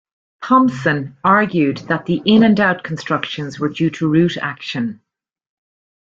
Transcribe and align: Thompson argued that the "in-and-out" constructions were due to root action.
Thompson 0.43 1.15
argued 1.23 1.77
that 1.87 2.07
the 2.07 2.23
"in-and-out" 2.25 2.81
constructions 2.83 3.59
were 3.59 3.69
due 3.69 3.91
to 3.91 4.09
root 4.09 4.35
action. 4.35 4.99